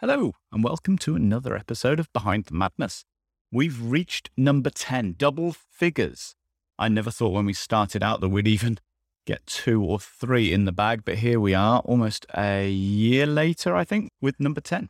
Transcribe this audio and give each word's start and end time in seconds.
Hello, 0.00 0.30
and 0.52 0.62
welcome 0.62 0.96
to 0.98 1.16
another 1.16 1.56
episode 1.56 1.98
of 1.98 2.12
Behind 2.12 2.44
the 2.44 2.54
Madness. 2.54 3.04
We've 3.50 3.82
reached 3.82 4.30
number 4.36 4.70
10, 4.70 5.16
double 5.18 5.52
figures. 5.72 6.36
I 6.78 6.86
never 6.86 7.10
thought 7.10 7.32
when 7.32 7.46
we 7.46 7.52
started 7.52 8.00
out 8.00 8.20
that 8.20 8.28
we'd 8.28 8.46
even 8.46 8.78
get 9.26 9.44
two 9.44 9.82
or 9.82 9.98
three 9.98 10.52
in 10.52 10.66
the 10.66 10.70
bag, 10.70 11.02
but 11.04 11.16
here 11.16 11.40
we 11.40 11.52
are, 11.52 11.80
almost 11.80 12.26
a 12.36 12.70
year 12.70 13.26
later, 13.26 13.74
I 13.74 13.82
think, 13.82 14.12
with 14.20 14.38
number 14.38 14.60
10. 14.60 14.88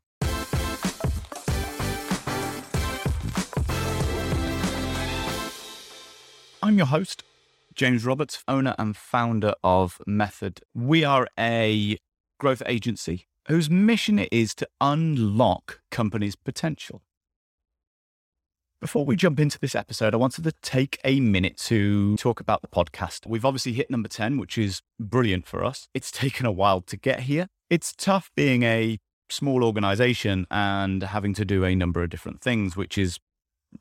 I'm 6.63 6.77
your 6.77 6.89
host, 6.89 7.23
James 7.75 8.05
Roberts, 8.05 8.45
owner 8.47 8.75
and 8.79 8.95
founder 8.95 9.55
of 9.65 10.03
Method. 10.07 10.61
We 10.75 11.03
are 11.03 11.27
a 11.39 11.97
growth 12.39 12.63
agency 12.67 13.25
whose 13.49 13.71
mission 13.71 14.19
it 14.19 14.29
is 14.31 14.55
to 14.55 14.69
unlock 14.81 15.81
companies' 15.91 16.37
potential. 16.37 17.03
Before 18.81 19.05
we 19.05 19.17
jump 19.17 19.41
into 19.41 19.59
this 19.59 19.75
episode, 19.75 20.15
I 20.15 20.19
wanted 20.19 20.45
to 20.45 20.53
take 20.63 21.01
a 21.03 21.19
minute 21.19 21.57
to 21.65 22.17
talk 22.17 22.41
about 22.41 22.63
the 22.63 22.69
podcast. 22.69 23.27
We've 23.27 23.45
obviously 23.45 23.73
hit 23.73 23.91
number 23.91 24.09
10, 24.09 24.39
which 24.39 24.57
is 24.57 24.83
brilliant 25.01 25.47
for 25.47 25.65
us. 25.65 25.89
It's 25.95 26.13
taken 26.13 26.47
a 26.47 26.53
while 26.53 26.83
to 26.83 26.97
get 26.97 27.21
here. 27.21 27.49
It's 27.71 27.93
tough 27.93 28.31
being 28.37 28.63
a 28.63 28.99
small 29.31 29.65
organization 29.65 30.47
and 30.51 31.03
having 31.03 31.35
to 31.35 31.45
do 31.45 31.65
a 31.65 31.75
number 31.75 32.03
of 32.03 32.11
different 32.11 32.41
things, 32.41 32.77
which 32.77 32.97
is 32.97 33.19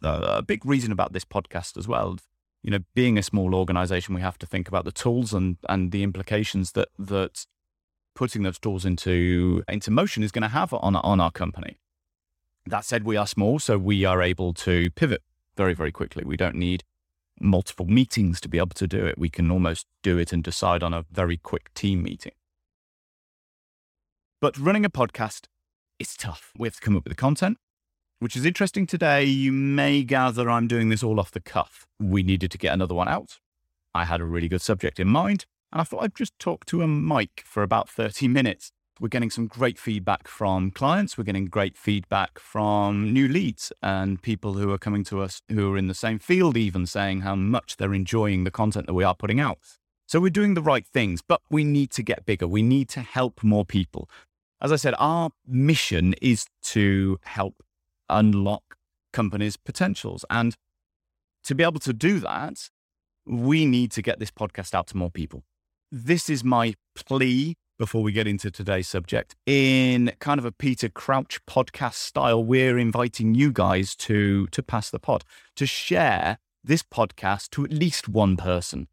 a 0.01 0.41
big 0.41 0.65
reason 0.65 0.91
about 0.91 1.13
this 1.13 1.25
podcast 1.25 1.77
as 1.77 1.87
well. 1.87 2.17
You 2.63 2.71
know, 2.71 2.79
being 2.95 3.17
a 3.17 3.23
small 3.23 3.53
organization, 3.53 4.15
we 4.15 4.21
have 4.21 4.39
to 4.39 4.47
think 4.47 4.67
about 4.67 4.85
the 4.85 4.91
tools 4.91 5.33
and, 5.33 5.57
and 5.69 5.91
the 5.91 6.03
implications 6.03 6.71
that, 6.71 6.87
that 6.97 7.45
putting 8.17 8.41
those 8.41 8.57
tools 8.57 8.83
into 8.83 9.63
into 9.69 9.91
motion 9.91 10.23
is 10.23 10.31
going 10.31 10.41
to 10.41 10.49
have 10.49 10.73
on 10.73 10.95
on 10.95 11.19
our 11.21 11.31
company. 11.31 11.77
That 12.65 12.83
said, 12.83 13.03
we 13.03 13.15
are 13.15 13.27
small, 13.27 13.59
so 13.59 13.77
we 13.77 14.03
are 14.03 14.21
able 14.21 14.53
to 14.65 14.89
pivot 14.91 15.21
very 15.55 15.75
very 15.75 15.91
quickly. 15.91 16.23
We 16.25 16.35
don't 16.35 16.55
need 16.55 16.83
multiple 17.39 17.85
meetings 17.85 18.41
to 18.41 18.49
be 18.49 18.57
able 18.57 18.75
to 18.83 18.87
do 18.87 19.05
it. 19.05 19.19
We 19.19 19.29
can 19.29 19.51
almost 19.51 19.85
do 20.01 20.17
it 20.17 20.33
and 20.33 20.43
decide 20.43 20.81
on 20.81 20.93
a 20.93 21.05
very 21.11 21.37
quick 21.37 21.71
team 21.75 22.01
meeting. 22.01 22.33
But 24.41 24.57
running 24.57 24.83
a 24.83 24.89
podcast 24.89 25.45
is 25.99 26.15
tough. 26.15 26.51
We 26.57 26.67
have 26.67 26.75
to 26.75 26.81
come 26.81 26.97
up 26.97 27.03
with 27.03 27.11
the 27.11 27.23
content, 27.27 27.59
which 28.19 28.35
is 28.35 28.45
interesting 28.45 28.87
today. 28.87 29.23
You 29.25 29.51
may 29.51 30.03
gather 30.03 30.49
I'm 30.49 30.67
doing 30.67 30.89
this 30.89 31.03
all 31.03 31.19
off 31.19 31.29
the 31.31 31.39
cuff. 31.39 31.85
We 31.99 32.23
needed 32.23 32.49
to 32.51 32.57
get 32.57 32.73
another 32.73 32.95
one 32.95 33.07
out. 33.07 33.37
I 33.93 34.05
had 34.05 34.21
a 34.21 34.25
really 34.25 34.47
good 34.47 34.61
subject 34.61 34.99
in 34.99 35.07
mind. 35.07 35.45
And 35.71 35.81
I 35.81 35.83
thought 35.83 36.03
I'd 36.03 36.15
just 36.15 36.37
talk 36.39 36.65
to 36.67 36.81
a 36.81 36.87
mic 36.87 37.43
for 37.45 37.61
about 37.61 37.89
30 37.89 38.27
minutes. 38.27 38.71
We're 38.99 39.09
getting 39.09 39.29
some 39.29 39.47
great 39.47 39.77
feedback 39.77 40.27
from 40.27 40.71
clients. 40.71 41.17
We're 41.17 41.23
getting 41.23 41.45
great 41.45 41.77
feedback 41.77 42.39
from 42.39 43.13
new 43.13 43.27
leads 43.27 43.71
and 43.83 44.21
people 44.21 44.53
who 44.53 44.71
are 44.71 44.79
coming 44.79 45.03
to 45.05 45.21
us 45.21 45.41
who 45.49 45.73
are 45.73 45.77
in 45.77 45.87
the 45.87 45.93
same 45.93 46.19
field, 46.19 46.57
even 46.57 46.87
saying 46.87 47.21
how 47.21 47.35
much 47.35 47.77
they're 47.77 47.93
enjoying 47.93 48.43
the 48.43 48.51
content 48.51 48.87
that 48.87 48.93
we 48.93 49.03
are 49.03 49.13
putting 49.13 49.39
out. 49.39 49.59
So 50.07 50.19
we're 50.19 50.29
doing 50.29 50.53
the 50.53 50.61
right 50.61 50.87
things, 50.87 51.21
but 51.21 51.41
we 51.49 51.63
need 51.63 51.91
to 51.91 52.01
get 52.01 52.25
bigger. 52.25 52.47
We 52.47 52.63
need 52.63 52.89
to 52.89 53.01
help 53.01 53.43
more 53.43 53.65
people. 53.65 54.09
As 54.61 54.71
I 54.71 54.77
said, 54.77 54.95
our 54.97 55.31
mission 55.45 56.15
is 56.21 56.47
to 56.63 57.19
help 57.23 57.61
unlock 58.09 58.77
companies' 59.11 59.57
potentials. 59.57 60.25
And 60.29 60.55
to 61.43 61.53
be 61.53 61.63
able 61.63 61.81
to 61.81 61.93
do 61.93 62.19
that, 62.21 62.69
we 63.27 63.65
need 63.65 63.91
to 63.91 64.01
get 64.01 64.17
this 64.17 64.31
podcast 64.31 64.73
out 64.73 64.87
to 64.87 64.97
more 64.97 65.11
people 65.11 65.43
this 65.91 66.29
is 66.29 66.43
my 66.43 66.73
plea 66.95 67.55
before 67.79 68.01
we 68.01 68.11
get 68.11 68.27
into 68.27 68.49
today's 68.49 68.87
subject. 68.87 69.35
In 69.45 70.11
kind 70.19 70.39
of 70.39 70.45
a 70.45 70.51
Peter 70.51 70.89
Crouch 70.89 71.39
podcast 71.45 71.95
style, 71.95 72.43
we're 72.43 72.77
inviting 72.77 73.35
you 73.35 73.51
guys 73.51 73.95
to, 73.97 74.47
to 74.47 74.63
pass 74.63 74.89
the 74.89 74.99
pod, 74.99 75.23
to 75.55 75.65
share 75.65 76.39
this 76.63 76.83
podcast 76.83 77.51
to 77.51 77.63
at 77.63 77.71
least 77.71 78.09
one 78.09 78.35
person, 78.35 78.87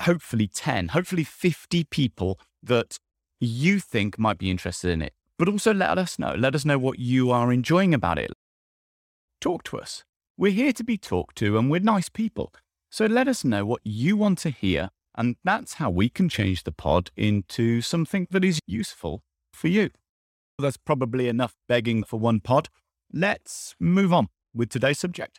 hopefully 0.00 0.48
10, 0.48 0.88
hopefully 0.88 1.24
50 1.24 1.84
people 1.84 2.40
that 2.62 2.98
you 3.38 3.78
think 3.78 4.18
might 4.18 4.38
be 4.38 4.50
interested 4.50 4.90
in 4.90 5.02
it. 5.02 5.12
But 5.38 5.48
also 5.48 5.74
let 5.74 5.98
us 5.98 6.18
know. 6.18 6.34
Let 6.34 6.54
us 6.54 6.64
know 6.64 6.78
what 6.78 6.98
you 6.98 7.30
are 7.30 7.52
enjoying 7.52 7.94
about 7.94 8.18
it. 8.18 8.30
Talk 9.40 9.64
to 9.64 9.78
us. 9.78 10.04
We're 10.36 10.52
here 10.52 10.72
to 10.72 10.84
be 10.84 10.96
talked 10.96 11.36
to 11.38 11.58
and 11.58 11.70
we're 11.70 11.80
nice 11.80 12.08
people. 12.08 12.52
So 12.90 13.06
let 13.06 13.28
us 13.28 13.44
know 13.44 13.64
what 13.64 13.80
you 13.84 14.16
want 14.16 14.38
to 14.38 14.50
hear 14.50 14.90
and 15.14 15.36
that's 15.44 15.74
how 15.74 15.90
we 15.90 16.08
can 16.08 16.28
change 16.28 16.64
the 16.64 16.72
pod 16.72 17.10
into 17.16 17.80
something 17.80 18.26
that 18.30 18.44
is 18.44 18.58
useful 18.66 19.22
for 19.52 19.68
you. 19.68 19.90
That's 20.58 20.76
probably 20.76 21.28
enough 21.28 21.54
begging 21.68 22.02
for 22.02 22.18
one 22.18 22.40
pod. 22.40 22.68
Let's 23.12 23.74
move 23.78 24.12
on 24.12 24.28
with 24.54 24.70
today's 24.70 24.98
subject. 24.98 25.38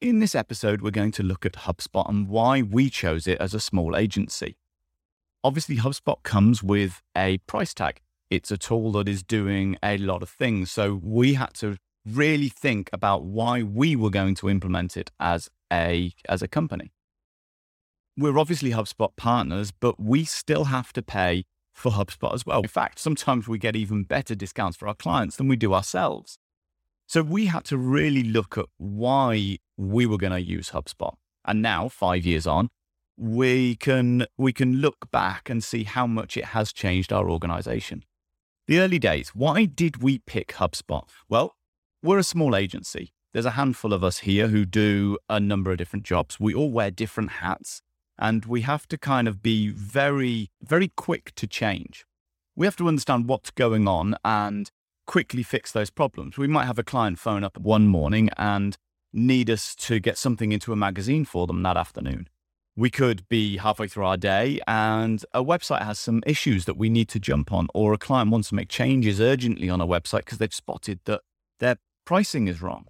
In 0.00 0.20
this 0.20 0.36
episode, 0.36 0.80
we're 0.80 0.90
going 0.92 1.10
to 1.12 1.24
look 1.24 1.44
at 1.44 1.54
HubSpot 1.54 2.08
and 2.08 2.28
why 2.28 2.62
we 2.62 2.88
chose 2.88 3.26
it 3.26 3.40
as 3.40 3.52
a 3.52 3.60
small 3.60 3.96
agency. 3.96 4.56
Obviously, 5.42 5.76
HubSpot 5.76 6.22
comes 6.22 6.62
with 6.62 7.02
a 7.16 7.38
price 7.38 7.74
tag 7.74 8.00
it's 8.30 8.50
a 8.50 8.58
tool 8.58 8.92
that 8.92 9.08
is 9.08 9.22
doing 9.22 9.76
a 9.82 9.98
lot 9.98 10.22
of 10.22 10.28
things. 10.28 10.70
So 10.70 11.00
we 11.02 11.34
had 11.34 11.54
to 11.54 11.76
really 12.06 12.48
think 12.48 12.88
about 12.92 13.24
why 13.24 13.62
we 13.62 13.96
were 13.96 14.10
going 14.10 14.34
to 14.36 14.48
implement 14.48 14.96
it 14.96 15.10
as 15.20 15.48
a 15.72 16.12
as 16.28 16.42
a 16.42 16.48
company. 16.48 16.92
We're 18.16 18.38
obviously 18.38 18.70
HubSpot 18.70 19.10
partners, 19.16 19.70
but 19.70 20.00
we 20.00 20.24
still 20.24 20.64
have 20.64 20.92
to 20.94 21.02
pay 21.02 21.44
for 21.72 21.92
HubSpot 21.92 22.34
as 22.34 22.44
well. 22.44 22.60
In 22.60 22.68
fact, 22.68 22.98
sometimes 22.98 23.46
we 23.46 23.58
get 23.58 23.76
even 23.76 24.02
better 24.02 24.34
discounts 24.34 24.76
for 24.76 24.88
our 24.88 24.94
clients 24.94 25.36
than 25.36 25.46
we 25.46 25.56
do 25.56 25.72
ourselves. 25.72 26.38
So 27.06 27.22
we 27.22 27.46
had 27.46 27.64
to 27.66 27.78
really 27.78 28.24
look 28.24 28.58
at 28.58 28.66
why 28.76 29.58
we 29.76 30.04
were 30.04 30.18
going 30.18 30.32
to 30.32 30.42
use 30.42 30.70
HubSpot. 30.70 31.14
And 31.44 31.62
now, 31.62 31.88
5 31.88 32.26
years 32.26 32.46
on, 32.46 32.68
we 33.16 33.76
can 33.76 34.26
we 34.36 34.52
can 34.52 34.76
look 34.76 35.10
back 35.10 35.48
and 35.48 35.62
see 35.62 35.84
how 35.84 36.06
much 36.06 36.36
it 36.36 36.46
has 36.46 36.72
changed 36.72 37.12
our 37.12 37.30
organization. 37.30 38.04
The 38.68 38.80
early 38.80 38.98
days. 38.98 39.30
Why 39.30 39.64
did 39.64 40.02
we 40.02 40.18
pick 40.18 40.48
HubSpot? 40.48 41.08
Well, 41.26 41.56
we're 42.02 42.18
a 42.18 42.22
small 42.22 42.54
agency. 42.54 43.14
There's 43.32 43.46
a 43.46 43.52
handful 43.52 43.94
of 43.94 44.04
us 44.04 44.18
here 44.18 44.48
who 44.48 44.66
do 44.66 45.16
a 45.26 45.40
number 45.40 45.70
of 45.70 45.78
different 45.78 46.04
jobs. 46.04 46.38
We 46.38 46.52
all 46.52 46.70
wear 46.70 46.90
different 46.90 47.30
hats 47.30 47.80
and 48.18 48.44
we 48.44 48.60
have 48.60 48.86
to 48.88 48.98
kind 48.98 49.26
of 49.26 49.42
be 49.42 49.68
very, 49.68 50.50
very 50.60 50.88
quick 50.88 51.34
to 51.36 51.46
change. 51.46 52.04
We 52.56 52.66
have 52.66 52.76
to 52.76 52.88
understand 52.88 53.26
what's 53.26 53.50
going 53.50 53.88
on 53.88 54.16
and 54.22 54.70
quickly 55.06 55.42
fix 55.42 55.72
those 55.72 55.88
problems. 55.88 56.36
We 56.36 56.46
might 56.46 56.66
have 56.66 56.78
a 56.78 56.84
client 56.84 57.18
phone 57.18 57.44
up 57.44 57.56
one 57.56 57.86
morning 57.86 58.28
and 58.36 58.76
need 59.14 59.48
us 59.48 59.74
to 59.76 59.98
get 59.98 60.18
something 60.18 60.52
into 60.52 60.74
a 60.74 60.76
magazine 60.76 61.24
for 61.24 61.46
them 61.46 61.62
that 61.62 61.78
afternoon 61.78 62.28
we 62.78 62.90
could 62.90 63.28
be 63.28 63.56
halfway 63.56 63.88
through 63.88 64.04
our 64.04 64.16
day 64.16 64.60
and 64.68 65.24
a 65.34 65.44
website 65.44 65.82
has 65.82 65.98
some 65.98 66.22
issues 66.24 66.64
that 66.64 66.76
we 66.76 66.88
need 66.88 67.08
to 67.08 67.18
jump 67.18 67.52
on, 67.52 67.66
or 67.74 67.92
a 67.92 67.98
client 67.98 68.30
wants 68.30 68.50
to 68.50 68.54
make 68.54 68.68
changes 68.68 69.20
urgently 69.20 69.68
on 69.68 69.80
a 69.80 69.86
website 69.86 70.20
because 70.20 70.38
they've 70.38 70.54
spotted 70.54 71.00
that 71.04 71.22
their 71.58 71.78
pricing 72.04 72.46
is 72.46 72.62
wrong. 72.62 72.86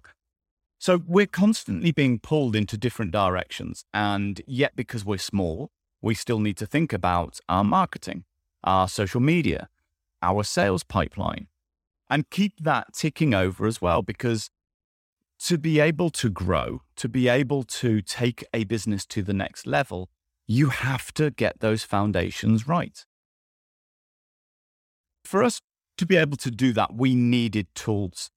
So 0.77 1.01
we're 1.07 1.25
constantly 1.25 1.91
being 1.91 2.19
pulled 2.19 2.55
into 2.55 2.77
different 2.77 3.11
directions. 3.11 3.83
And 3.91 4.43
yet, 4.45 4.75
because 4.75 5.03
we're 5.03 5.17
small, 5.17 5.71
we 6.03 6.13
still 6.13 6.39
need 6.39 6.57
to 6.57 6.67
think 6.67 6.93
about 6.93 7.39
our 7.49 7.63
marketing, 7.63 8.25
our 8.63 8.87
social 8.87 9.19
media, 9.19 9.69
our 10.21 10.43
sales 10.43 10.83
pipeline, 10.83 11.47
and 12.11 12.29
keep 12.29 12.53
that 12.61 12.93
ticking 12.93 13.33
over 13.33 13.65
as 13.65 13.81
well, 13.81 14.03
because 14.03 14.51
to 15.39 15.57
be 15.57 15.79
able 15.79 16.09
to 16.09 16.29
grow, 16.29 16.81
to 16.97 17.07
be 17.07 17.27
able 17.27 17.63
to 17.63 18.01
take 18.01 18.43
a 18.53 18.65
business 18.65 19.05
to 19.07 19.21
the 19.23 19.33
next 19.33 19.65
level, 19.65 20.09
you 20.47 20.69
have 20.69 21.13
to 21.13 21.31
get 21.31 21.59
those 21.59 21.83
foundations 21.83 22.67
right. 22.67 23.05
For 25.23 25.43
us 25.43 25.61
to 25.97 26.05
be 26.05 26.17
able 26.17 26.37
to 26.37 26.51
do 26.51 26.73
that, 26.73 26.93
we 26.95 27.15
needed 27.15 27.67
tools. 27.75 28.31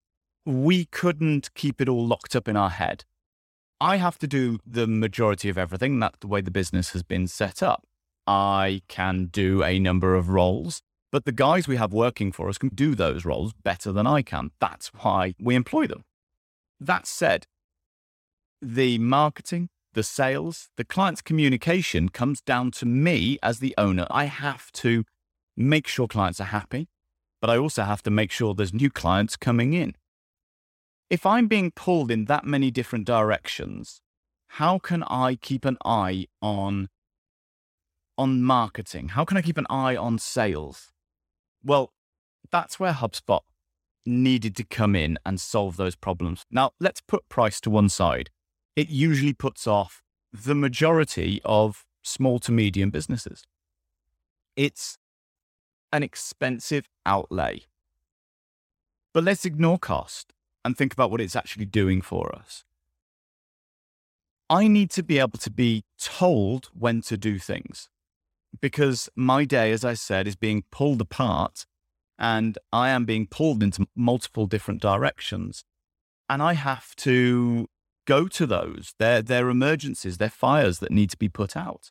We 0.44 0.84
couldn't 0.84 1.54
keep 1.54 1.80
it 1.80 1.88
all 1.88 2.06
locked 2.06 2.36
up 2.36 2.48
in 2.48 2.56
our 2.56 2.70
head. 2.70 3.04
I 3.80 3.96
have 3.96 4.18
to 4.18 4.28
do 4.28 4.58
the 4.64 4.86
majority 4.86 5.48
of 5.48 5.58
everything. 5.58 5.98
That's 5.98 6.18
the 6.20 6.28
way 6.28 6.40
the 6.40 6.50
business 6.50 6.90
has 6.90 7.02
been 7.02 7.26
set 7.26 7.62
up. 7.62 7.86
I 8.26 8.82
can 8.86 9.26
do 9.26 9.64
a 9.64 9.78
number 9.80 10.14
of 10.14 10.28
roles, 10.28 10.82
but 11.10 11.24
the 11.24 11.32
guys 11.32 11.66
we 11.66 11.76
have 11.76 11.92
working 11.92 12.30
for 12.30 12.48
us 12.48 12.58
can 12.58 12.68
do 12.68 12.94
those 12.94 13.24
roles 13.24 13.52
better 13.52 13.90
than 13.90 14.06
I 14.06 14.22
can. 14.22 14.52
That's 14.60 14.88
why 14.88 15.34
we 15.40 15.56
employ 15.56 15.88
them. 15.88 16.04
That 16.82 17.06
said, 17.06 17.46
the 18.60 18.98
marketing, 18.98 19.68
the 19.92 20.02
sales, 20.02 20.68
the 20.76 20.84
client's 20.84 21.22
communication 21.22 22.08
comes 22.08 22.40
down 22.40 22.72
to 22.72 22.86
me 22.86 23.38
as 23.40 23.60
the 23.60 23.72
owner. 23.78 24.06
I 24.10 24.24
have 24.24 24.72
to 24.72 25.04
make 25.56 25.86
sure 25.86 26.08
clients 26.08 26.40
are 26.40 26.52
happy, 26.58 26.88
but 27.40 27.50
I 27.50 27.56
also 27.56 27.84
have 27.84 28.02
to 28.02 28.10
make 28.10 28.32
sure 28.32 28.52
there's 28.52 28.74
new 28.74 28.90
clients 28.90 29.36
coming 29.36 29.74
in. 29.74 29.94
If 31.08 31.24
I'm 31.24 31.46
being 31.46 31.70
pulled 31.70 32.10
in 32.10 32.24
that 32.24 32.44
many 32.44 32.72
different 32.72 33.04
directions, 33.04 34.00
how 34.58 34.80
can 34.80 35.04
I 35.04 35.36
keep 35.36 35.64
an 35.64 35.78
eye 35.84 36.26
on 36.40 36.88
on 38.18 38.42
marketing? 38.42 39.10
How 39.10 39.24
can 39.24 39.36
I 39.36 39.42
keep 39.42 39.56
an 39.56 39.66
eye 39.70 39.94
on 39.94 40.18
sales? 40.18 40.92
Well, 41.62 41.92
that's 42.50 42.80
where 42.80 42.92
HubSpot 42.92 43.42
needed 44.04 44.56
to 44.56 44.64
come 44.64 44.94
in 44.96 45.18
and 45.24 45.40
solve 45.40 45.76
those 45.76 45.96
problems. 45.96 46.44
Now, 46.50 46.72
let's 46.80 47.00
put 47.00 47.28
price 47.28 47.60
to 47.62 47.70
one 47.70 47.88
side. 47.88 48.30
It 48.76 48.88
usually 48.88 49.32
puts 49.32 49.66
off 49.66 50.02
the 50.32 50.54
majority 50.54 51.40
of 51.44 51.84
small 52.02 52.38
to 52.40 52.52
medium 52.52 52.90
businesses. 52.90 53.44
It's 54.56 54.98
an 55.92 56.02
expensive 56.02 56.88
outlay. 57.04 57.62
But 59.12 59.24
let's 59.24 59.44
ignore 59.44 59.78
cost 59.78 60.32
and 60.64 60.76
think 60.76 60.92
about 60.92 61.10
what 61.10 61.20
it's 61.20 61.36
actually 61.36 61.66
doing 61.66 62.00
for 62.00 62.34
us. 62.34 62.64
I 64.48 64.68
need 64.68 64.90
to 64.90 65.02
be 65.02 65.18
able 65.18 65.38
to 65.38 65.50
be 65.50 65.84
told 65.98 66.70
when 66.78 67.00
to 67.02 67.16
do 67.16 67.38
things 67.38 67.88
because 68.60 69.08
my 69.16 69.44
day, 69.44 69.72
as 69.72 69.84
I 69.84 69.94
said, 69.94 70.26
is 70.26 70.36
being 70.36 70.64
pulled 70.70 71.00
apart 71.00 71.66
and 72.18 72.58
I 72.72 72.90
am 72.90 73.04
being 73.04 73.26
pulled 73.26 73.62
into 73.62 73.86
multiple 73.94 74.46
different 74.46 74.80
directions. 74.80 75.64
And 76.28 76.42
I 76.42 76.54
have 76.54 76.94
to 76.96 77.68
go 78.06 78.28
to 78.28 78.46
those. 78.46 78.94
They're, 78.98 79.22
they're 79.22 79.48
emergencies, 79.48 80.18
they're 80.18 80.30
fires 80.30 80.78
that 80.78 80.90
need 80.90 81.10
to 81.10 81.16
be 81.16 81.28
put 81.28 81.56
out. 81.56 81.90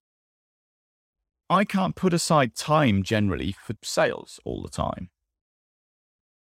I 1.50 1.66
can't 1.66 1.96
put 1.96 2.14
aside 2.14 2.56
time 2.56 3.04
generally 3.04 3.52
for 3.52 3.76
sales 3.84 4.40
all 4.46 4.62
the 4.62 4.70
time. 4.70 5.10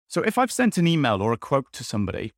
So 0.09 0.23
if 0.23 0.39
I've 0.39 0.53
sent 0.53 0.79
an 0.79 0.87
email 0.87 1.21
or 1.21 1.33
a 1.33 1.37
quote 1.37 1.73
to 1.73 1.85
somebody, 1.85 2.33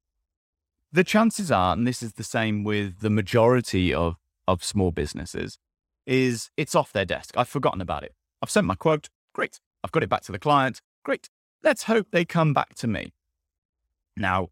the 0.93 1.05
chances 1.05 1.53
are, 1.53 1.75
and 1.75 1.87
this 1.87 2.03
is 2.03 2.15
the 2.15 2.25
same 2.25 2.65
with 2.65 3.01
the 3.01 3.11
majority 3.11 3.93
of, 3.93 4.17
of 4.49 4.65
small 4.65 4.91
businesses, 4.91 5.59
is 6.07 6.51
it's 6.57 6.75
off 6.75 6.93
their 6.93 7.05
desk. 7.05 7.35
I've 7.37 7.49
forgotten 7.49 7.81
about 7.81 8.03
it. 8.03 8.15
I've 8.43 8.51
sent 8.51 8.67
my 8.67 8.75
quote. 8.77 9.11
Great. 9.35 9.61
I've 9.85 9.93
got 9.93 10.03
it 10.03 10.09
back 10.09 10.23
to 10.23 10.33
the 10.33 10.39
client. 10.39 10.81
Great. 11.07 11.31
Let's 11.63 11.85
hope 11.85 12.09
they 12.11 12.25
come 12.25 12.53
back 12.53 12.75
to 12.75 12.89
me. 12.89 13.13
Now, 14.17 14.49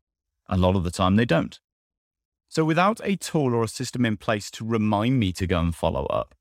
a 0.48 0.56
lot 0.56 0.76
of 0.76 0.84
the 0.84 0.92
time 0.92 1.16
they 1.16 1.24
don't. 1.24 1.58
So 2.48 2.64
without 2.64 3.00
a 3.02 3.16
tool 3.16 3.52
or 3.52 3.64
a 3.64 3.68
system 3.68 4.06
in 4.06 4.16
place 4.18 4.52
to 4.52 4.64
remind 4.64 5.18
me 5.18 5.32
to 5.32 5.48
go 5.48 5.58
and 5.58 5.74
follow 5.74 6.06
up, 6.06 6.36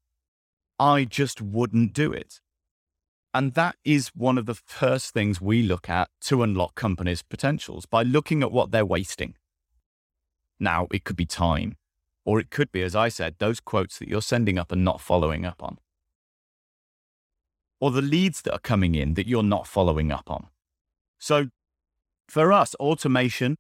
I 0.78 1.06
just 1.06 1.42
wouldn't 1.42 1.94
do 1.94 2.12
it. 2.14 2.42
And 3.34 3.56
that 3.56 3.78
is 3.84 4.10
one 4.10 4.38
of 4.38 4.46
the 4.46 4.54
first 4.54 5.16
things 5.16 5.42
we 5.42 5.64
look 5.64 5.90
at 5.90 6.10
to 6.26 6.44
unlock 6.44 6.76
companies' 6.76 7.24
potentials 7.24 7.88
by 7.88 8.04
looking 8.04 8.44
at 8.44 8.52
what 8.52 8.70
they're 8.70 8.86
wasting. 8.86 9.34
Now, 10.60 10.86
it 10.92 11.06
could 11.06 11.16
be 11.16 11.26
time, 11.26 11.76
or 12.24 12.40
it 12.40 12.52
could 12.52 12.72
be, 12.72 12.84
as 12.84 12.96
I 12.96 13.10
said, 13.10 13.38
those 13.40 13.60
quotes 13.60 13.98
that 13.98 14.10
you're 14.10 14.22
sending 14.22 14.60
up 14.60 14.72
and 14.72 14.86
not 14.86 15.02
following 15.02 15.44
up 15.44 15.64
on. 15.64 15.80
Or 17.84 17.92
the 17.92 18.02
leads 18.02 18.44
that 18.44 18.54
are 18.54 18.60
coming 18.60 18.96
in 18.96 19.16
that 19.16 19.28
you're 19.28 19.44
not 19.44 19.68
following 19.68 20.10
up 20.10 20.32
on. 20.32 20.48
So 21.20 21.48
for 22.30 22.54
us, 22.54 22.76
automation 22.76 23.58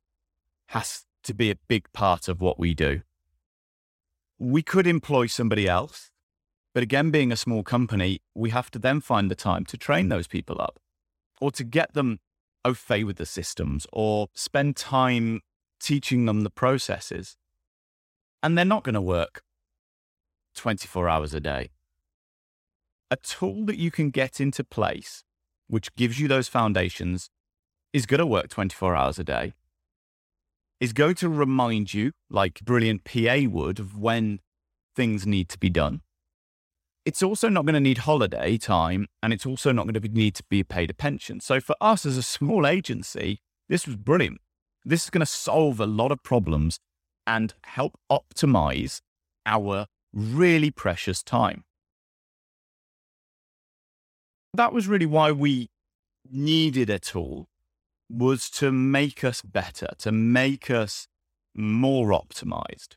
has 0.68 1.04
to 1.26 1.34
be 1.34 1.52
a 1.52 1.58
big 1.68 1.92
part 1.92 2.30
of 2.30 2.40
what 2.40 2.58
we 2.58 2.74
do. 2.74 3.02
We 4.40 4.62
could 4.64 4.88
employ 4.88 5.26
somebody 5.26 5.68
else, 5.68 6.10
but 6.74 6.84
again, 6.84 7.12
being 7.12 7.34
a 7.34 7.36
small 7.36 7.64
company, 7.64 8.22
we 8.34 8.52
have 8.52 8.72
to 8.72 8.80
then 8.80 9.02
find 9.02 9.30
the 9.30 9.36
time 9.36 9.66
to 9.66 9.78
train 9.78 10.08
those 10.08 10.28
people 10.28 10.62
up 10.62 10.80
or 11.42 11.52
to 11.52 11.66
get 11.66 11.94
them 11.94 12.22
au 12.64 12.74
fait 12.74 13.04
with 13.04 13.18
the 13.18 13.26
systems 13.26 13.86
or 13.92 14.30
spend 14.34 14.78
time 14.78 15.42
teaching 15.82 16.28
them 16.28 16.44
the 16.44 16.50
processes 16.50 17.36
and 18.42 18.58
they're 18.58 18.64
not 18.64 18.86
going 18.86 18.96
to 18.96 19.02
work 19.02 19.44
24 20.56 21.10
hours 21.10 21.34
a 21.34 21.42
day. 21.42 21.73
A 23.14 23.18
tool 23.18 23.64
that 23.68 23.78
you 23.78 23.92
can 23.92 24.10
get 24.10 24.42
into 24.42 24.64
place, 24.64 25.24
which 25.68 25.94
gives 25.94 26.20
you 26.20 26.28
those 26.28 26.48
foundations, 26.48 27.30
is 27.94 28.08
going 28.08 28.18
to 28.18 28.26
work 28.26 28.50
24 28.50 28.96
hours 28.96 29.20
a 29.20 29.24
day, 29.24 29.54
is 30.80 30.94
going 30.94 31.14
to 31.18 31.30
remind 31.30 31.94
you, 31.94 32.14
like 32.32 32.62
brilliant 32.62 33.04
PA 33.04 33.42
would, 33.48 33.78
of 33.78 33.96
when 34.00 34.40
things 34.96 35.28
need 35.28 35.48
to 35.50 35.60
be 35.60 35.70
done. 35.70 36.02
It's 37.06 37.22
also 37.22 37.50
not 37.50 37.68
going 37.68 37.76
to 37.76 37.80
need 37.80 38.00
holiday 38.00 38.58
time, 38.58 39.06
and 39.22 39.32
it's 39.32 39.46
also 39.46 39.72
not 39.72 39.86
going 39.86 40.02
to 40.02 40.10
need 40.10 40.34
to 40.34 40.44
be 40.50 40.64
paid 40.64 40.90
a 40.90 40.96
pension. 40.96 41.40
So 41.40 41.60
for 41.60 41.76
us 41.80 42.08
as 42.08 42.18
a 42.18 42.24
small 42.24 42.66
agency, 42.66 43.42
this 43.70 43.86
was 43.86 43.96
brilliant. 43.96 44.42
This 44.84 45.04
is 45.04 45.12
going 45.12 45.20
to 45.20 45.28
solve 45.28 45.80
a 45.80 45.86
lot 45.86 46.12
of 46.12 46.24
problems 46.24 46.80
and 47.28 47.54
help 47.66 47.94
optimize 48.12 49.02
our 49.46 49.86
really 50.12 50.72
precious 50.72 51.22
time. 51.22 51.64
That 54.56 54.74
was 54.74 54.88
really 54.88 55.06
why 55.08 55.32
we 55.32 55.70
needed 56.30 56.90
a 56.90 57.00
tool 57.00 57.48
was 58.10 58.50
to 58.52 58.72
make 58.72 59.24
us 59.24 59.42
better, 59.42 59.88
to 60.00 60.12
make 60.12 60.70
us 60.70 61.08
more 61.56 62.10
optimized. 62.10 62.96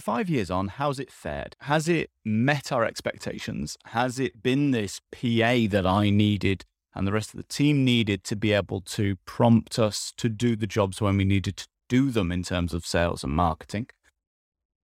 Five 0.00 0.28
years 0.28 0.50
on, 0.50 0.68
how's 0.68 0.98
it 0.98 1.10
fared? 1.10 1.56
Has 1.60 1.88
it 1.88 2.10
met 2.24 2.72
our 2.72 2.84
expectations? 2.84 3.78
Has 3.86 4.18
it 4.18 4.42
been 4.42 4.72
this 4.72 5.00
PA 5.12 5.68
that 5.70 5.86
I 5.86 6.10
needed 6.10 6.64
and 6.94 7.06
the 7.06 7.12
rest 7.12 7.32
of 7.32 7.38
the 7.38 7.44
team 7.44 7.84
needed 7.84 8.24
to 8.24 8.36
be 8.36 8.52
able 8.52 8.80
to 8.82 9.16
prompt 9.24 9.78
us 9.78 10.12
to 10.18 10.28
do 10.28 10.56
the 10.56 10.66
jobs 10.66 11.00
when 11.00 11.16
we 11.16 11.24
needed 11.24 11.56
to 11.56 11.68
do 11.88 12.10
them 12.10 12.30
in 12.30 12.42
terms 12.42 12.74
of 12.74 12.84
sales 12.84 13.24
and 13.24 13.32
marketing? 13.32 13.86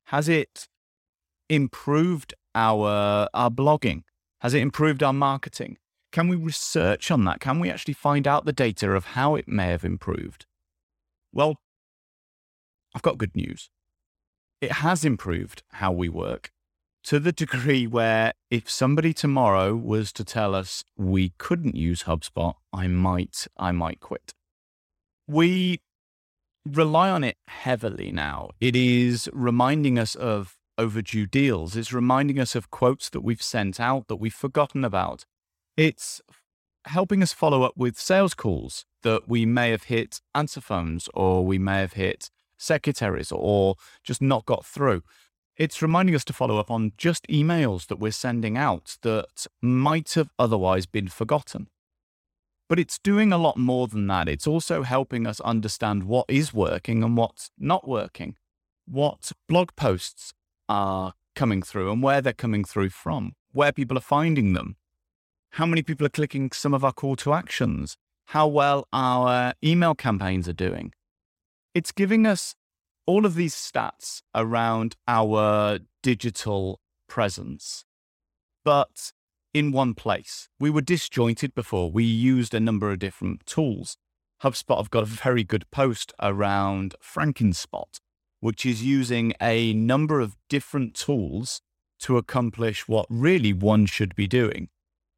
Has 0.06 0.28
it 0.28 0.68
improved 1.50 2.32
our 2.54 3.28
our 3.34 3.50
blogging? 3.50 4.04
Has 4.40 4.55
it 4.55 4.62
improved 4.62 5.02
our 5.02 5.12
marketing? 5.12 5.79
Can 6.12 6.29
we 6.29 6.37
research 6.37 7.11
on 7.11 7.25
that? 7.25 7.40
Can 7.40 7.61
we 7.61 7.70
actually 7.70 7.94
find 7.94 8.26
out 8.26 8.44
the 8.44 8.52
data 8.52 8.93
of 8.93 9.06
how 9.06 9.35
it 9.35 9.49
may 9.49 9.67
have 9.67 9.85
improved? 9.85 10.46
Well, 11.32 11.56
I've 12.94 13.02
got 13.02 13.19
good 13.19 13.37
news. 13.37 13.70
It 14.61 14.73
has 14.73 15.05
improved 15.05 15.62
how 15.73 15.93
we 15.93 16.08
work 16.08 16.50
to 17.05 17.19
the 17.19 17.32
degree 17.32 17.87
where 17.87 18.32
if 18.50 18.69
somebody 18.69 19.14
tomorrow 19.14 19.75
was 19.75 20.12
to 20.12 20.25
tell 20.25 20.55
us 20.55 20.85
we 20.96 21.31
couldn't 21.38 21.75
use 21.75 22.02
HubSpot, 22.05 22.55
I 22.73 22.87
might 22.87 23.46
I 23.56 23.73
might 23.73 24.00
quit. 24.00 24.35
We 25.26 25.81
rely 26.67 27.08
on 27.11 27.25
it 27.25 27.37
heavily 27.46 28.12
now. 28.12 28.50
It 28.61 28.76
is 28.76 29.29
reminding 29.32 29.99
us 29.99 30.14
of 30.14 30.57
overdue 30.78 31.26
deals. 31.26 31.76
It's 31.76 31.92
reminding 31.92 32.38
us 32.38 32.54
of 32.54 32.70
quotes 32.70 33.11
that 33.11 33.20
we've 33.20 33.42
sent 33.42 33.80
out 33.80 34.08
that 34.08 34.16
we've 34.16 34.32
forgotten 34.32 34.85
about. 34.85 35.26
It's 35.76 36.23
helping 36.87 37.23
us 37.23 37.32
follow 37.32 37.62
up 37.62 37.76
with 37.76 37.99
sales 37.99 38.35
calls 38.35 38.87
that 39.02 39.28
we 39.28 39.44
may 39.44 39.70
have 39.70 39.85
hit 39.85 40.20
answer 40.35 40.61
phones 40.61 41.08
or 41.12 41.44
we 41.44 41.58
may 41.58 41.80
have 41.80 41.92
hit 41.94 42.30
secretaries 42.56 43.30
or 43.30 43.76
just 44.02 44.23
not 44.23 44.47
got 44.47 44.64
through. 44.64 45.02
It's 45.56 45.82
reminding 45.82 46.14
us 46.14 46.25
to 46.25 46.32
follow 46.32 46.58
up 46.58 46.70
on 46.70 46.92
just 46.97 47.26
emails 47.26 47.88
that 47.88 47.99
we're 47.99 48.12
sending 48.12 48.56
out 48.56 48.97
that 49.02 49.47
might 49.61 50.12
have 50.14 50.30
otherwise 50.38 50.87
been 50.87 51.08
forgotten. 51.08 51.68
But 52.68 52.78
it's 52.78 52.99
doing 52.99 53.32
a 53.32 53.38
lot 53.38 53.56
more 53.56 53.88
than 53.88 54.06
that. 54.08 54.28
It's 54.28 54.47
also 54.47 54.82
helping 54.82 55.26
us 55.26 55.40
understand 55.40 56.04
what 56.04 56.26
is 56.28 56.54
working 56.54 57.02
and 57.02 57.16
what's 57.16 57.50
not 57.58 57.88
working, 57.88 58.37
what 58.87 59.32
blog 59.49 59.70
posts 59.75 60.32
are 60.68 61.14
coming 61.34 61.62
through 61.62 61.92
and 61.92 62.02
where 62.02 62.20
they're 62.20 62.32
coming 62.32 62.64
through 62.64 62.90
from, 62.90 63.32
where 63.52 63.72
people 63.72 63.96
are 63.96 64.02
finding 64.02 64.52
them, 64.52 64.76
how 65.52 65.66
many 65.66 65.82
people 65.82 66.06
are 66.06 66.10
clicking 66.10 66.50
some 66.52 66.75
of 66.75 66.84
our 66.84 66.92
call 66.92 67.16
to 67.16 67.32
actions, 67.32 67.96
how 68.26 68.46
well 68.46 68.87
our 68.92 69.54
email 69.64 69.94
campaigns 69.94 70.48
are 70.48 70.52
doing. 70.52 70.92
It's 71.75 71.92
giving 71.92 72.26
us 72.26 72.54
all 73.06 73.25
of 73.25 73.34
these 73.34 73.54
stats 73.54 74.22
around 74.34 74.96
our 75.06 75.78
digital 76.02 76.80
presence. 77.08 77.84
But 78.64 79.12
in 79.54 79.72
one 79.72 79.94
place. 79.94 80.48
We 80.60 80.70
were 80.70 80.80
disjointed 80.80 81.54
before. 81.54 81.90
We 81.90 82.04
used 82.04 82.54
a 82.54 82.60
number 82.60 82.90
of 82.90 82.98
different 82.98 83.46
tools. 83.46 83.96
HubSpot 84.42 84.76
have 84.76 84.90
got 84.90 85.02
a 85.02 85.06
very 85.06 85.42
good 85.42 85.70
post 85.70 86.12
around 86.20 86.94
Frankenspot, 87.02 88.00
which 88.40 88.64
is 88.64 88.85
using 88.85 89.33
a 89.40 89.73
number 89.73 90.21
of 90.21 90.37
different 90.49 90.95
tools 90.95 91.61
to 92.00 92.16
accomplish 92.16 92.87
what 92.87 93.07
really 93.09 93.52
one 93.52 93.87
should 93.87 94.14
be 94.14 94.26
doing. 94.26 94.68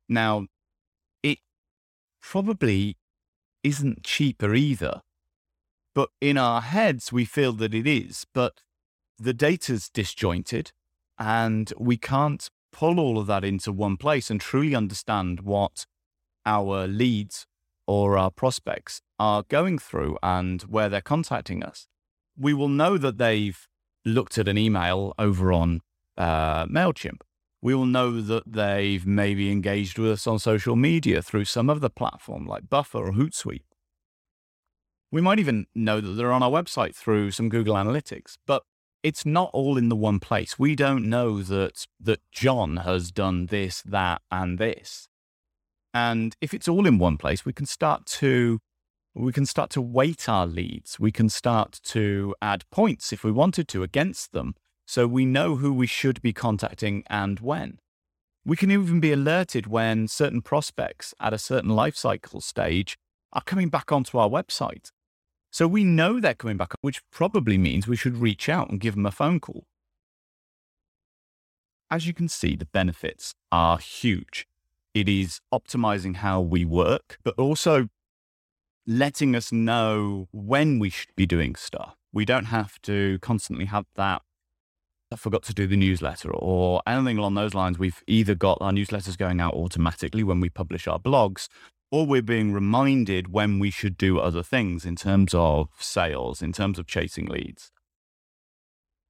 Now, 0.08 0.46
it 1.22 1.38
probably 2.22 2.96
isn't 3.62 4.02
cheaper 4.02 4.54
either, 4.54 5.02
but 5.94 6.10
in 6.20 6.38
our 6.38 6.62
heads, 6.62 7.12
we 7.12 7.24
feel 7.24 7.52
that 7.54 7.74
it 7.74 7.86
is. 7.86 8.26
But 8.32 8.62
the 9.18 9.34
data's 9.34 9.90
disjointed 9.90 10.72
and 11.18 11.72
we 11.78 11.98
can't 11.98 12.48
pull 12.72 12.98
all 12.98 13.18
of 13.18 13.26
that 13.26 13.44
into 13.44 13.72
one 13.72 13.96
place 13.96 14.30
and 14.30 14.40
truly 14.40 14.74
understand 14.74 15.40
what 15.40 15.84
our 16.46 16.86
leads 16.86 17.46
or 17.86 18.16
our 18.16 18.30
prospects 18.30 19.02
are 19.18 19.44
going 19.48 19.78
through 19.78 20.16
and 20.22 20.62
where 20.62 20.88
they're 20.88 21.00
contacting 21.00 21.62
us, 21.62 21.86
we 22.40 22.54
will 22.54 22.68
know 22.68 22.96
that 22.96 23.18
they've 23.18 23.68
looked 24.04 24.38
at 24.38 24.48
an 24.48 24.56
email 24.56 25.14
over 25.18 25.52
on 25.52 25.82
uh, 26.16 26.64
MailChimp. 26.66 27.20
We 27.62 27.74
will 27.74 27.86
know 27.86 28.22
that 28.22 28.44
they've 28.46 29.06
maybe 29.06 29.52
engaged 29.52 29.98
with 29.98 30.10
us 30.12 30.26
on 30.26 30.38
social 30.38 30.74
media 30.74 31.20
through 31.20 31.44
some 31.44 31.68
other 31.68 31.90
platform 31.90 32.46
like 32.46 32.70
Buffer 32.70 32.98
or 32.98 33.12
Hootsuite. 33.12 33.64
We 35.12 35.20
might 35.20 35.38
even 35.38 35.66
know 35.74 36.00
that 36.00 36.12
they're 36.12 36.32
on 36.32 36.42
our 36.42 36.50
website 36.50 36.94
through 36.94 37.32
some 37.32 37.50
Google 37.50 37.74
Analytics, 37.74 38.38
but 38.46 38.62
it's 39.02 39.26
not 39.26 39.50
all 39.52 39.76
in 39.76 39.90
the 39.90 39.96
one 39.96 40.20
place. 40.20 40.58
We 40.58 40.74
don't 40.74 41.08
know 41.08 41.42
that 41.42 41.86
that 42.00 42.20
John 42.32 42.78
has 42.78 43.10
done 43.10 43.46
this, 43.46 43.82
that, 43.82 44.22
and 44.30 44.58
this. 44.58 45.08
And 45.92 46.36
if 46.40 46.54
it's 46.54 46.68
all 46.68 46.86
in 46.86 46.98
one 46.98 47.18
place, 47.18 47.44
we 47.44 47.52
can 47.52 47.66
start 47.66 48.06
to 48.06 48.60
we 49.14 49.32
can 49.32 49.46
start 49.46 49.70
to 49.70 49.82
weight 49.82 50.28
our 50.28 50.46
leads. 50.46 51.00
We 51.00 51.10
can 51.10 51.28
start 51.28 51.80
to 51.84 52.34
add 52.40 52.64
points 52.70 53.12
if 53.12 53.24
we 53.24 53.32
wanted 53.32 53.68
to 53.68 53.82
against 53.82 54.32
them. 54.32 54.54
So 54.86 55.06
we 55.06 55.24
know 55.24 55.56
who 55.56 55.72
we 55.72 55.86
should 55.86 56.22
be 56.22 56.32
contacting 56.32 57.04
and 57.08 57.40
when. 57.40 57.78
We 58.44 58.56
can 58.56 58.70
even 58.70 59.00
be 59.00 59.12
alerted 59.12 59.66
when 59.66 60.08
certain 60.08 60.42
prospects 60.42 61.14
at 61.20 61.34
a 61.34 61.38
certain 61.38 61.70
life 61.70 61.96
cycle 61.96 62.40
stage 62.40 62.98
are 63.32 63.42
coming 63.42 63.68
back 63.68 63.92
onto 63.92 64.18
our 64.18 64.28
website. 64.28 64.90
So 65.50 65.66
we 65.66 65.84
know 65.84 66.20
they're 66.20 66.34
coming 66.34 66.56
back, 66.56 66.72
which 66.80 67.02
probably 67.10 67.58
means 67.58 67.86
we 67.86 67.96
should 67.96 68.16
reach 68.16 68.48
out 68.48 68.70
and 68.70 68.80
give 68.80 68.94
them 68.94 69.06
a 69.06 69.10
phone 69.10 69.40
call. 69.40 69.64
As 71.90 72.06
you 72.06 72.14
can 72.14 72.28
see, 72.28 72.54
the 72.54 72.66
benefits 72.66 73.34
are 73.50 73.78
huge. 73.78 74.46
It 74.94 75.08
is 75.08 75.40
optimizing 75.52 76.16
how 76.16 76.40
we 76.40 76.64
work, 76.64 77.18
but 77.24 77.34
also 77.36 77.88
letting 78.86 79.36
us 79.36 79.52
know 79.52 80.28
when 80.32 80.78
we 80.78 80.90
should 80.90 81.14
be 81.16 81.26
doing 81.26 81.54
stuff. 81.54 81.96
We 82.12 82.24
don't 82.24 82.46
have 82.46 82.80
to 82.82 83.18
constantly 83.20 83.66
have 83.66 83.86
that. 83.94 84.22
I 85.12 85.16
forgot 85.16 85.42
to 85.44 85.54
do 85.54 85.66
the 85.66 85.76
newsletter 85.76 86.30
or 86.30 86.82
anything 86.86 87.18
along 87.18 87.34
those 87.34 87.54
lines. 87.54 87.78
We've 87.78 88.02
either 88.06 88.34
got 88.34 88.58
our 88.60 88.70
newsletters 88.70 89.18
going 89.18 89.40
out 89.40 89.54
automatically 89.54 90.22
when 90.22 90.40
we 90.40 90.48
publish 90.48 90.86
our 90.86 91.00
blogs, 91.00 91.48
or 91.90 92.06
we're 92.06 92.22
being 92.22 92.52
reminded 92.52 93.32
when 93.32 93.58
we 93.58 93.70
should 93.70 93.96
do 93.96 94.20
other 94.20 94.44
things 94.44 94.84
in 94.84 94.94
terms 94.94 95.34
of 95.34 95.68
sales, 95.78 96.42
in 96.42 96.52
terms 96.52 96.78
of 96.78 96.86
chasing 96.86 97.26
leads. 97.26 97.72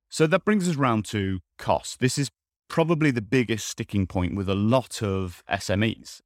So 0.09 0.27
that 0.27 0.45
brings 0.45 0.69
us 0.69 0.77
round 0.77 1.05
to 1.07 1.41
cost. 1.59 2.01
This 2.01 2.19
is 2.19 2.31
probably 2.69 3.11
the 3.11 3.23
biggest 3.23 3.67
sticking 3.67 4.07
point 4.07 4.35
with 4.35 4.49
a 4.49 4.55
lot 4.55 5.03
of 5.03 5.43
SMEs. 5.51 6.21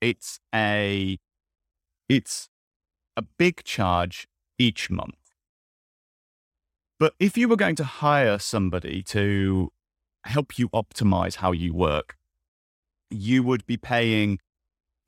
It's 0.00 0.40
a 0.52 1.18
it's 2.08 2.48
a 3.16 3.22
big 3.22 3.64
charge 3.64 4.26
each 4.58 4.90
month. 4.90 5.16
But 6.98 7.14
if 7.18 7.36
you 7.36 7.48
were 7.48 7.56
going 7.56 7.76
to 7.76 7.84
hire 7.84 8.38
somebody 8.38 9.02
to 9.04 9.72
help 10.24 10.58
you 10.58 10.68
optimize 10.68 11.36
how 11.36 11.52
you 11.52 11.74
work, 11.74 12.16
you 13.10 13.42
would 13.42 13.66
be 13.66 13.76
paying 13.76 14.38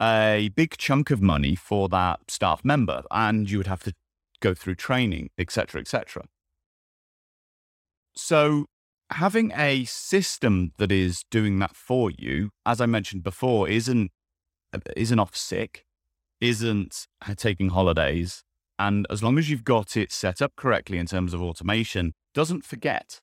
a 0.02 0.50
big 0.54 0.76
chunk 0.76 1.10
of 1.10 1.22
money 1.22 1.54
for 1.54 1.88
that 1.88 2.30
staff 2.30 2.64
member 2.64 3.02
and 3.10 3.48
you 3.48 3.58
would 3.58 3.68
have 3.68 3.84
to 3.84 3.92
go 4.40 4.54
through 4.54 4.74
training, 4.74 5.30
etc., 5.38 5.80
etc. 5.80 6.24
So 8.16 8.66
having 9.10 9.52
a 9.54 9.84
system 9.84 10.72
that 10.78 10.92
is 10.92 11.24
doing 11.30 11.58
that 11.60 11.76
for 11.76 12.10
you, 12.10 12.50
as 12.66 12.80
I 12.80 12.86
mentioned 12.86 13.22
before, 13.22 13.68
isn't 13.68 14.10
isn't 14.96 15.18
off 15.18 15.36
sick, 15.36 15.84
isn't 16.40 17.06
uh, 17.26 17.34
taking 17.34 17.70
holidays, 17.70 18.42
and 18.78 19.06
as 19.10 19.22
long 19.22 19.38
as 19.38 19.50
you've 19.50 19.64
got 19.64 19.96
it 19.96 20.12
set 20.12 20.42
up 20.42 20.56
correctly 20.56 20.98
in 20.98 21.06
terms 21.06 21.32
of 21.32 21.42
automation, 21.42 22.12
doesn't 22.34 22.64
forget. 22.64 23.20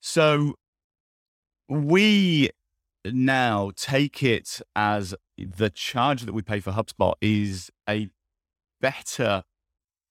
So 0.00 0.54
we 1.68 2.50
now 3.04 3.72
take 3.76 4.22
it 4.22 4.60
as 4.76 5.14
the 5.36 5.70
charge 5.70 6.22
that 6.22 6.32
we 6.32 6.42
pay 6.42 6.60
for 6.60 6.72
HubSpot 6.72 7.14
is 7.20 7.70
a 7.88 8.08
better 8.80 9.42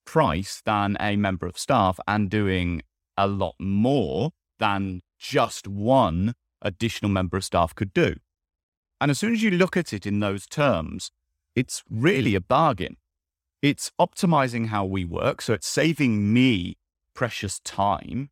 price 0.06 0.62
than 0.66 0.98
a 1.00 1.16
member 1.16 1.46
of 1.46 1.58
staff 1.58 2.00
and 2.08 2.30
doing 2.30 2.82
a 3.18 3.28
lot 3.28 3.56
more 3.60 4.32
than 4.60 5.02
just 5.20 5.68
one 5.68 6.34
additional 6.62 7.12
member 7.12 7.38
of 7.38 7.44
staff 7.44 7.74
could 7.76 7.94
do. 7.94 8.16
And 9.00 9.10
as 9.10 9.20
soon 9.20 9.34
as 9.34 9.42
you 9.42 9.52
look 9.52 9.76
at 9.76 9.94
it 9.94 10.06
in 10.06 10.20
those 10.20 10.46
terms, 10.46 11.12
it's 11.56 11.84
really 11.90 12.36
a 12.36 12.42
bargain. 12.42 12.98
It's 13.62 13.92
optimizing 14.00 14.68
how 14.68 14.86
we 14.86 15.06
work. 15.06 15.42
So 15.42 15.54
it's 15.54 15.68
saving 15.68 16.34
me 16.34 16.78
precious 17.14 17.60
time 17.60 18.30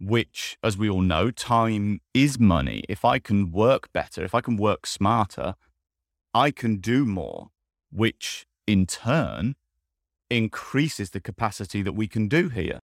which, 0.00 0.58
as 0.62 0.76
we 0.76 0.88
all 0.88 1.00
know, 1.00 1.30
time 1.30 2.00
is 2.12 2.38
money. 2.38 2.82
If 2.88 3.04
I 3.04 3.18
can 3.18 3.50
work 3.50 3.92
better, 3.92 4.24
if 4.24 4.34
I 4.34 4.40
can 4.40 4.56
work 4.56 4.86
smarter, 4.86 5.54
I 6.34 6.50
can 6.50 6.76
do 6.76 7.04
more, 7.06 7.48
which 7.90 8.46
in 8.66 8.86
turn 8.86 9.56
increases 10.28 11.10
the 11.10 11.20
capacity 11.20 11.82
that 11.82 11.92
we 11.92 12.08
can 12.08 12.28
do 12.28 12.48
here. 12.48 12.80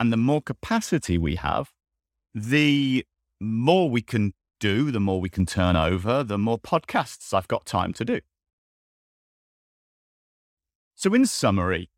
And 0.00 0.12
the 0.12 0.16
more 0.16 0.40
capacity 0.40 1.18
we 1.18 1.36
have, 1.36 1.72
the 2.34 3.04
more 3.40 3.90
we 3.90 4.00
can 4.00 4.32
do, 4.58 4.90
the 4.90 5.00
more 5.00 5.20
we 5.20 5.28
can 5.28 5.44
turn 5.44 5.76
over, 5.76 6.22
the 6.22 6.38
more 6.38 6.58
podcasts 6.58 7.34
I've 7.34 7.48
got 7.48 7.66
time 7.66 7.92
to 7.94 8.04
do. 8.04 8.20
So, 11.02 11.12
in 11.14 11.26
summary, 11.26 11.90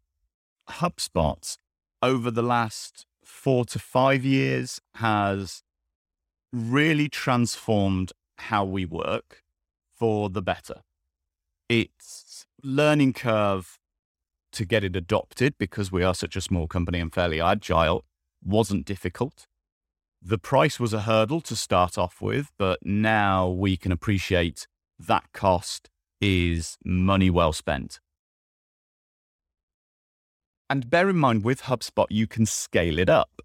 HubSpot 0.66 1.58
over 2.00 2.30
the 2.30 2.40
last 2.40 3.04
four 3.22 3.66
to 3.66 3.78
five 3.78 4.24
years 4.24 4.80
has 4.94 5.62
really 6.54 7.10
transformed 7.10 8.12
how 8.38 8.64
we 8.64 8.86
work 8.86 9.42
for 9.94 10.30
the 10.30 10.40
better. 10.40 10.84
It's 11.68 12.46
learning 12.62 13.12
curve 13.12 13.78
to 14.52 14.64
get 14.64 14.82
it 14.82 14.96
adopted 14.96 15.58
because 15.58 15.92
we 15.92 16.02
are 16.02 16.14
such 16.14 16.34
a 16.34 16.40
small 16.40 16.66
company 16.66 16.98
and 16.98 17.12
fairly 17.12 17.42
agile 17.42 18.06
wasn't 18.42 18.86
difficult. 18.86 19.46
The 20.22 20.38
price 20.38 20.80
was 20.80 20.94
a 20.94 21.02
hurdle 21.02 21.42
to 21.42 21.54
start 21.54 21.98
off 21.98 22.22
with, 22.22 22.52
but 22.56 22.78
now 22.82 23.50
we 23.50 23.76
can 23.76 23.92
appreciate 23.92 24.66
that 24.98 25.24
cost 25.34 25.90
is 26.22 26.78
money 26.82 27.28
well 27.28 27.52
spent. 27.52 28.00
And 30.68 30.88
bear 30.88 31.08
in 31.10 31.16
mind, 31.16 31.44
with 31.44 31.62
HubSpot, 31.62 32.06
you 32.10 32.26
can 32.26 32.46
scale 32.46 32.98
it 32.98 33.08
up. 33.08 33.42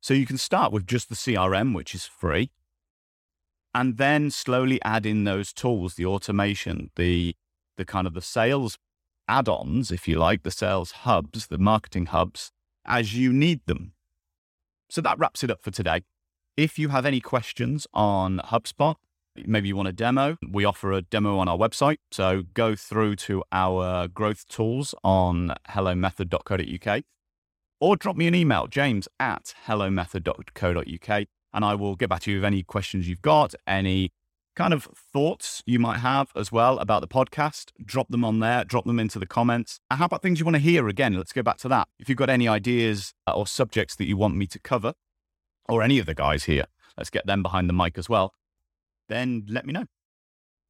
So 0.00 0.14
you 0.14 0.26
can 0.26 0.38
start 0.38 0.72
with 0.72 0.86
just 0.86 1.08
the 1.08 1.14
CRM, 1.14 1.74
which 1.74 1.94
is 1.94 2.06
free, 2.06 2.50
and 3.74 3.98
then 3.98 4.30
slowly 4.30 4.80
add 4.82 5.06
in 5.06 5.24
those 5.24 5.52
tools, 5.52 5.94
the 5.94 6.06
automation, 6.06 6.90
the 6.96 7.36
the 7.76 7.84
kind 7.84 8.06
of 8.06 8.14
the 8.14 8.20
sales 8.20 8.78
add-ons, 9.28 9.90
if 9.90 10.06
you 10.06 10.18
like, 10.18 10.42
the 10.42 10.50
sales 10.50 10.92
hubs, 10.92 11.46
the 11.46 11.58
marketing 11.58 12.06
hubs, 12.06 12.50
as 12.84 13.14
you 13.14 13.32
need 13.32 13.60
them. 13.66 13.92
So 14.90 15.00
that 15.00 15.18
wraps 15.18 15.42
it 15.42 15.50
up 15.50 15.62
for 15.62 15.70
today. 15.70 16.02
If 16.56 16.78
you 16.78 16.90
have 16.90 17.06
any 17.06 17.20
questions 17.20 17.86
on 17.94 18.40
HubSpot, 18.44 18.96
maybe 19.46 19.68
you 19.68 19.76
want 19.76 19.88
a 19.88 19.92
demo, 19.92 20.36
we 20.50 20.64
offer 20.64 20.92
a 20.92 21.02
demo 21.02 21.38
on 21.38 21.48
our 21.48 21.56
website. 21.56 21.98
So 22.10 22.42
go 22.54 22.74
through 22.74 23.16
to 23.16 23.42
our 23.52 24.08
growth 24.08 24.46
tools 24.48 24.94
on 25.02 25.54
hellomethod.co.uk 25.68 27.02
or 27.80 27.96
drop 27.96 28.16
me 28.16 28.28
an 28.28 28.34
email, 28.34 28.68
james 28.68 29.08
at 29.18 29.54
hellomethod.co.uk, 29.66 31.26
and 31.52 31.64
I 31.64 31.74
will 31.74 31.96
get 31.96 32.08
back 32.08 32.20
to 32.22 32.30
you 32.30 32.36
with 32.36 32.44
any 32.44 32.62
questions 32.62 33.08
you've 33.08 33.22
got, 33.22 33.54
any 33.66 34.12
kind 34.54 34.72
of 34.72 34.84
thoughts 35.12 35.64
you 35.66 35.80
might 35.80 35.98
have 35.98 36.30
as 36.36 36.52
well 36.52 36.78
about 36.78 37.00
the 37.00 37.08
podcast. 37.08 37.72
Drop 37.84 38.08
them 38.08 38.24
on 38.24 38.38
there, 38.38 38.64
drop 38.64 38.84
them 38.84 39.00
into 39.00 39.18
the 39.18 39.26
comments. 39.26 39.80
And 39.90 39.98
how 39.98 40.04
about 40.04 40.22
things 40.22 40.38
you 40.38 40.44
want 40.44 40.54
to 40.54 40.62
hear 40.62 40.86
again? 40.86 41.14
Let's 41.14 41.32
go 41.32 41.42
back 41.42 41.56
to 41.58 41.68
that. 41.68 41.88
If 41.98 42.08
you've 42.08 42.18
got 42.18 42.30
any 42.30 42.46
ideas 42.46 43.14
uh, 43.26 43.32
or 43.32 43.48
subjects 43.48 43.96
that 43.96 44.06
you 44.06 44.16
want 44.16 44.36
me 44.36 44.46
to 44.46 44.60
cover, 44.60 44.94
or 45.68 45.82
any 45.82 45.98
of 45.98 46.06
the 46.06 46.14
guys 46.14 46.44
here, 46.44 46.66
let's 46.96 47.10
get 47.10 47.26
them 47.26 47.42
behind 47.42 47.68
the 47.68 47.72
mic 47.72 47.98
as 47.98 48.08
well 48.08 48.34
then 49.12 49.44
let 49.48 49.66
me 49.66 49.72
know. 49.72 49.86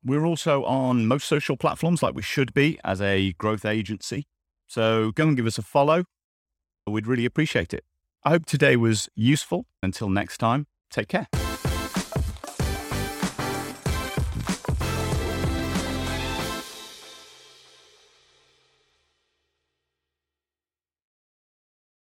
We're 0.05 0.27
also 0.27 0.65
on 0.65 1.07
most 1.07 1.27
social 1.29 1.57
platforms 1.57 2.03
like 2.03 2.15
we 2.15 2.23
should 2.23 2.53
be 2.53 2.79
as 2.85 3.01
a 3.01 3.33
growth 3.35 3.65
agency. 3.65 4.25
So 4.67 5.13
go 5.13 5.29
and 5.29 5.37
give 5.37 5.47
us 5.47 5.59
a 5.59 5.63
follow. 5.63 6.05
We'd 6.87 7.07
really 7.07 7.25
appreciate 7.25 7.73
it. 7.73 7.85
I 8.25 8.31
hope 8.31 8.47
today 8.47 8.77
was 8.77 9.09
useful. 9.15 9.67
Until 9.83 10.09
next 10.09 10.39
time, 10.39 10.67
take 10.91 11.09
care. 11.09 11.42